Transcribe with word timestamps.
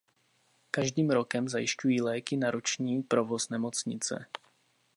Každým 0.71 1.09
rokem 1.11 1.49
zajišťují 1.49 2.01
léky 2.01 2.37
na 2.37 2.51
roční 2.51 3.03
provoz 3.03 3.49
nemocnice. 3.49 4.25